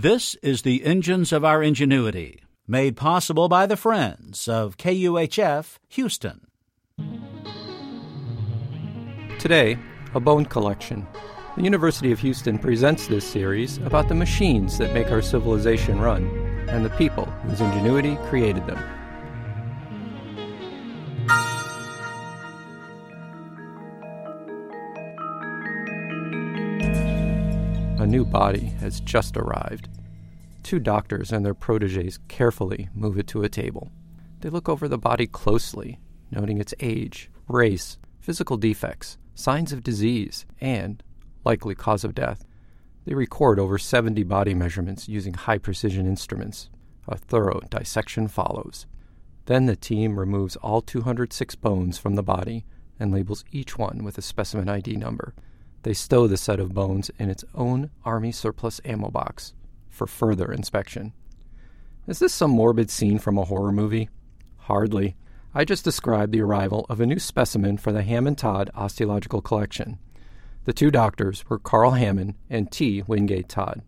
[0.00, 6.46] This is the Engines of Our Ingenuity, made possible by the friends of KUHF Houston.
[9.40, 9.76] Today,
[10.14, 11.04] a bone collection.
[11.56, 16.28] The University of Houston presents this series about the machines that make our civilization run
[16.68, 18.78] and the people whose ingenuity created them.
[27.98, 29.88] A new body has just arrived.
[30.62, 33.90] Two doctors and their proteges carefully move it to a table.
[34.38, 35.98] They look over the body closely,
[36.30, 41.02] noting its age, race, physical defects, signs of disease, and
[41.44, 42.44] likely cause of death.
[43.04, 46.70] They record over 70 body measurements using high precision instruments.
[47.08, 48.86] A thorough dissection follows.
[49.46, 52.64] Then the team removes all 206 bones from the body
[53.00, 55.34] and labels each one with a specimen ID number.
[55.88, 59.54] They stow the set of bones in its own Army surplus ammo box
[59.88, 61.14] for further inspection.
[62.06, 64.10] Is this some morbid scene from a horror movie?
[64.58, 65.16] Hardly.
[65.54, 69.98] I just described the arrival of a new specimen for the Hamann Todd Osteological Collection.
[70.66, 73.02] The two doctors were Carl Hamann and T.
[73.06, 73.80] Wingate Todd.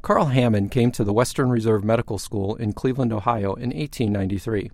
[0.00, 4.70] Carl Hamann came to the Western Reserve Medical School in Cleveland, Ohio in 1893.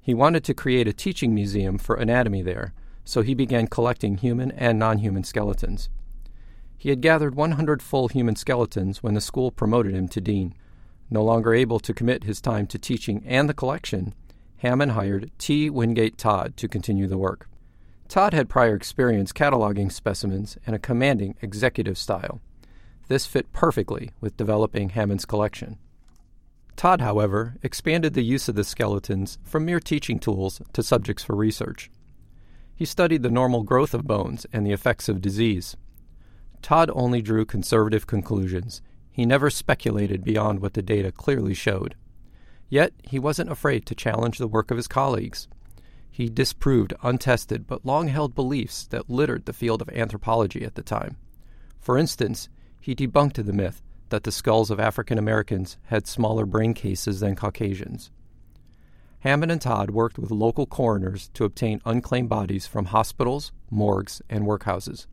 [0.00, 2.74] He wanted to create a teaching museum for anatomy there
[3.06, 5.88] so he began collecting human and non human skeletons.
[6.76, 10.54] He had gathered 100 full human skeletons when the school promoted him to dean.
[11.08, 14.12] No longer able to commit his time to teaching and the collection,
[14.58, 15.70] Hamann hired T.
[15.70, 17.48] Wingate Todd to continue the work.
[18.08, 22.40] Todd had prior experience cataloging specimens and a commanding executive style.
[23.08, 25.78] This fit perfectly with developing Hamann's collection.
[26.74, 31.36] Todd, however, expanded the use of the skeletons from mere teaching tools to subjects for
[31.36, 31.90] research.
[32.76, 35.76] He studied the normal growth of bones and the effects of disease.
[36.60, 38.82] Todd only drew conservative conclusions.
[39.10, 41.94] He never speculated beyond what the data clearly showed.
[42.68, 45.48] Yet he wasn't afraid to challenge the work of his colleagues.
[46.10, 50.82] He disproved untested but long held beliefs that littered the field of anthropology at the
[50.82, 51.16] time.
[51.80, 56.74] For instance, he debunked the myth that the skulls of African Americans had smaller brain
[56.74, 58.10] cases than Caucasians.
[59.26, 64.44] Hamann and Todd worked with local coroners to obtain unclaimed bodies from hospitals, morgues, and
[64.44, 65.08] workhouses.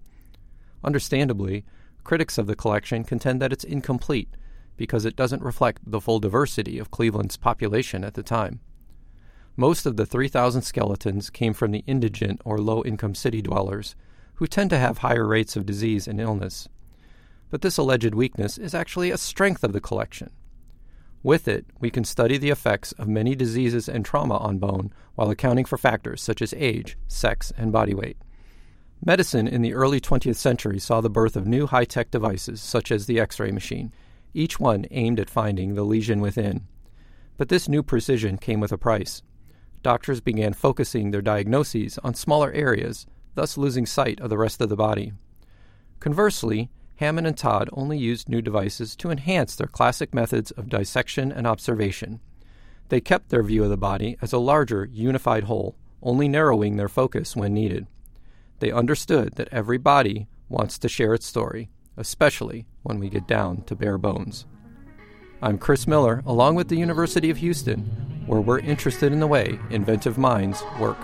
[0.84, 1.66] Understandably,
[2.04, 4.30] critics of the collection contend that it's incomplete
[4.78, 8.60] because it doesn't reflect the full diversity of Cleveland's population at the time.
[9.56, 13.96] Most of the 3,000 skeletons came from the indigent or low income city dwellers,
[14.36, 16.68] who tend to have higher rates of disease and illness.
[17.50, 20.30] But this alleged weakness is actually a strength of the collection.
[21.24, 25.30] With it, we can study the effects of many diseases and trauma on bone while
[25.30, 28.18] accounting for factors such as age, sex, and body weight.
[29.06, 32.92] Medicine in the early 20th century saw the birth of new high tech devices such
[32.92, 33.94] as the X ray machine,
[34.34, 36.68] each one aimed at finding the lesion within.
[37.38, 39.22] But this new precision came with a price.
[39.82, 43.06] Doctors began focusing their diagnoses on smaller areas,
[43.36, 45.14] thus losing sight of the rest of the body.
[46.00, 51.32] Conversely, Hamann and Todd only used new devices to enhance their classic methods of dissection
[51.32, 52.20] and observation.
[52.90, 56.90] They kept their view of the body as a larger, unified whole, only narrowing their
[56.90, 57.88] focus when needed.
[58.60, 63.64] They understood that every body wants to share its story, especially when we get down
[63.64, 64.46] to bare bones.
[65.42, 67.82] I'm Chris Miller, along with the University of Houston,
[68.28, 70.98] where we're interested in the way inventive minds work.